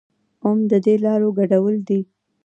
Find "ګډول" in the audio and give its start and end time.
1.37-1.75